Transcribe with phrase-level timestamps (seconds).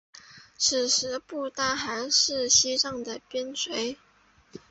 [0.57, 3.97] 此时不丹还是西藏的边陲。